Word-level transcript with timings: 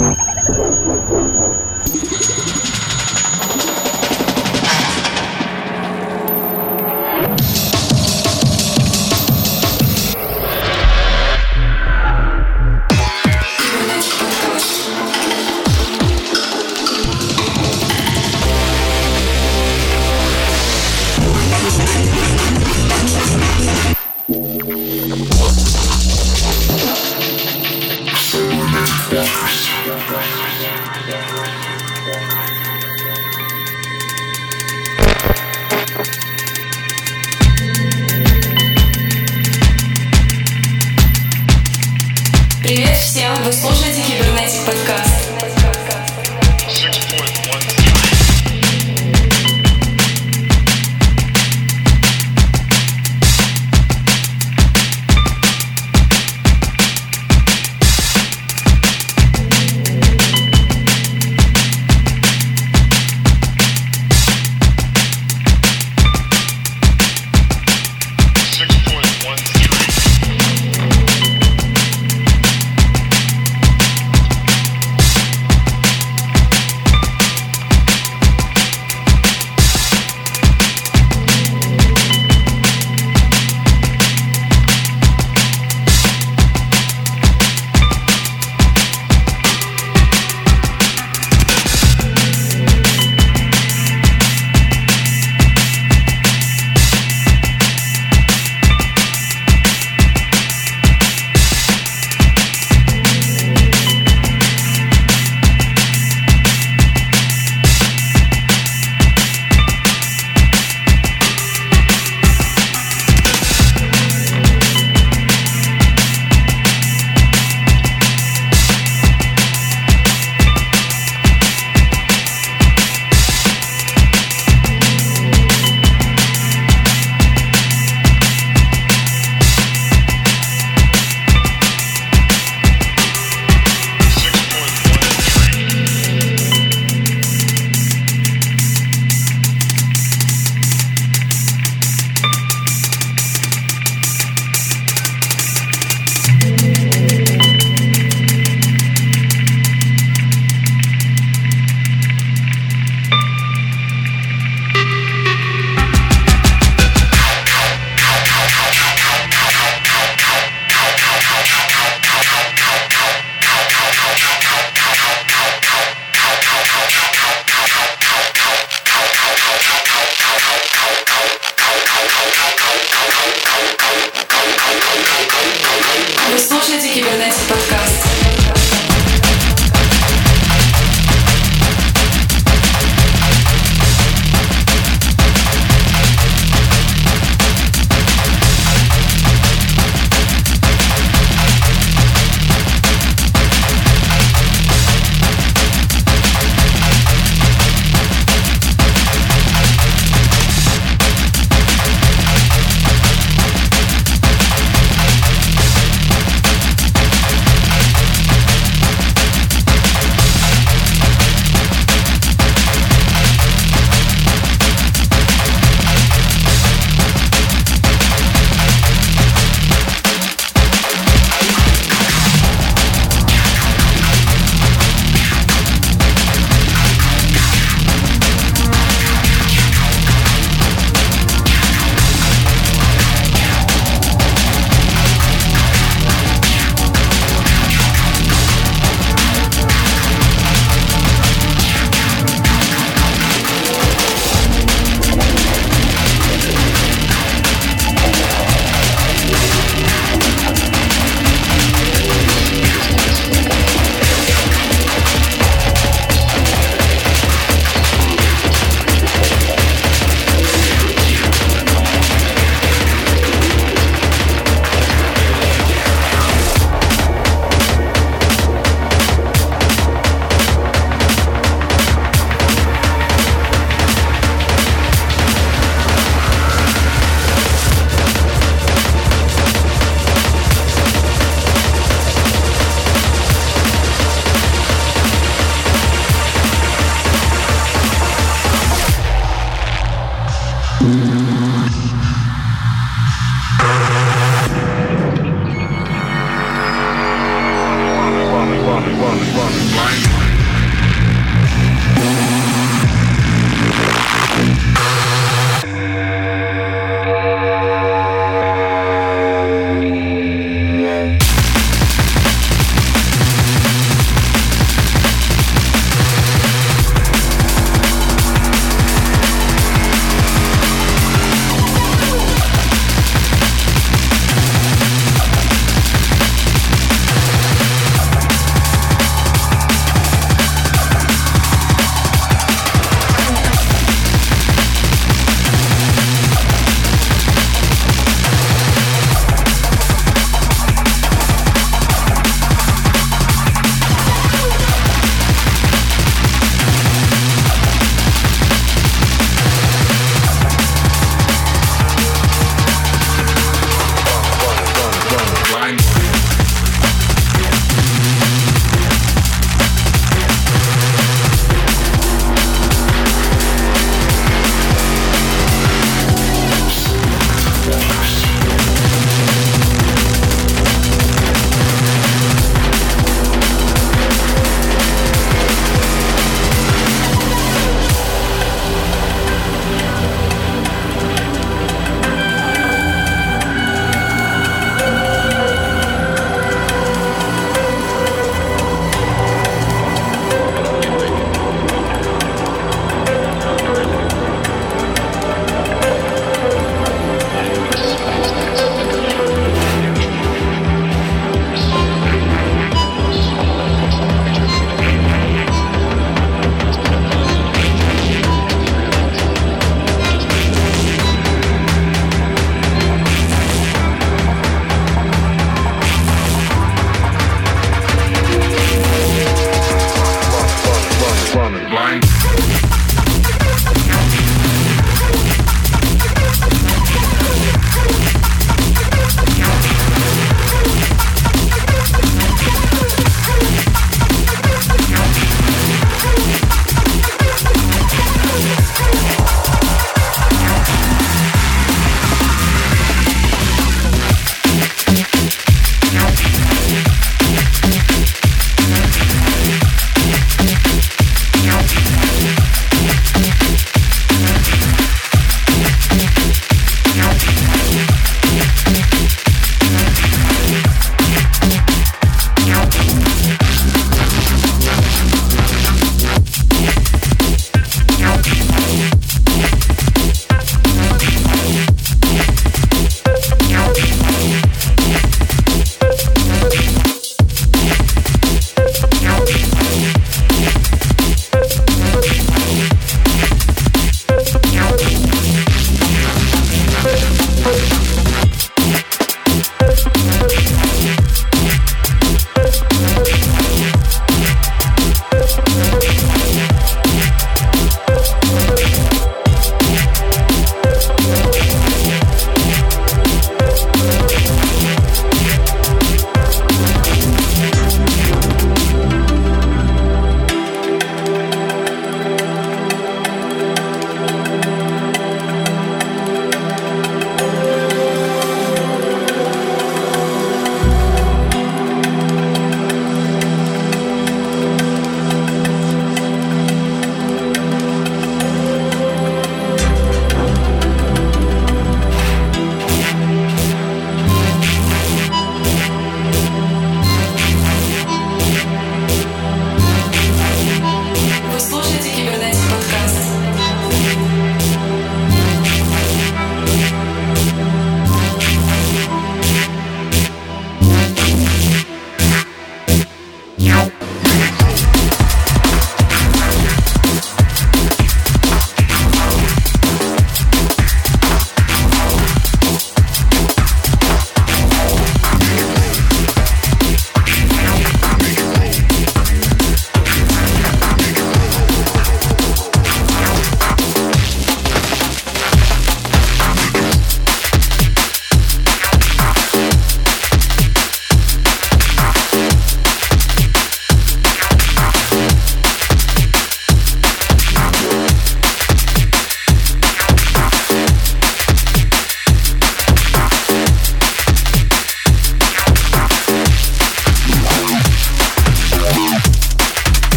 Thank 0.00 0.18
you. 2.30 2.39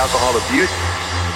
alcohol 0.00 0.34
abuse. 0.48 0.70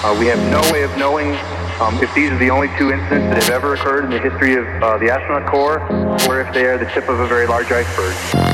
Uh, 0.01 0.17
we 0.19 0.25
have 0.25 0.41
no 0.49 0.59
way 0.73 0.81
of 0.81 0.97
knowing 0.97 1.35
um, 1.79 2.01
if 2.01 2.11
these 2.15 2.31
are 2.31 2.37
the 2.39 2.49
only 2.49 2.67
two 2.79 2.91
incidents 2.91 3.27
that 3.29 3.43
have 3.43 3.51
ever 3.51 3.75
occurred 3.75 4.05
in 4.05 4.09
the 4.09 4.19
history 4.19 4.55
of 4.55 4.65
uh, 4.81 4.97
the 4.97 5.07
astronaut 5.07 5.45
corps, 5.45 5.79
or 6.27 6.41
if 6.41 6.51
they 6.51 6.65
are 6.65 6.77
the 6.77 6.85
tip 6.85 7.07
of 7.07 7.19
a 7.19 7.27
very 7.27 7.45
large 7.45 7.71
iceberg. 7.71 8.44